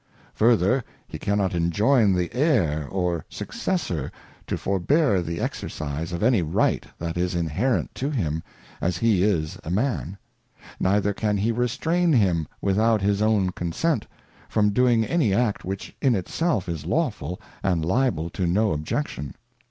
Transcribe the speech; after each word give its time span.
Further, 0.33 0.83
he 1.07 1.19
cannot 1.19 1.53
enjoyn 1.53 2.13
the 2.15 2.33
Heir 2.33 2.87
or 2.89 3.23
Successor 3.29 4.11
to 4.47 4.57
forbear 4.57 5.21
the 5.21 5.39
exercise 5.39 6.11
of 6.11 6.23
any 6.23 6.41
Right 6.41 6.87
that 6.97 7.17
is 7.17 7.35
inherent 7.35 7.93
to 7.93 8.09
him, 8.09 8.41
as 8.81 8.97
he 8.97 9.21
is 9.21 9.59
a 9.63 9.69
Man: 9.69 10.17
neither 10.79 11.13
can 11.13 11.37
he 11.37 11.51
restrain 11.51 12.13
him 12.13 12.47
without 12.61 13.03
his 13.03 13.21
own 13.21 13.51
consent, 13.51 14.07
from 14.49 14.71
doing 14.71 15.05
any 15.05 15.35
act 15.35 15.63
which 15.65 15.95
in 16.01 16.15
it 16.15 16.27
self 16.27 16.67
is 16.67 16.87
lawful, 16.87 17.39
and 17.61 17.85
liable 17.85 18.31
to 18.31 18.47
no 18.47 18.71
objection. 18.71 19.35